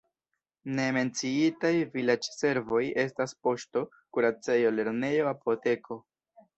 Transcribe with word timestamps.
Ne 0.79 0.85
menciitaj 0.95 1.71
vilaĝservoj 1.99 2.83
estas 3.05 3.39
poŝto, 3.45 3.87
kuracejo, 4.17 4.77
lernejo, 4.81 5.33
apoteko. 5.39 6.05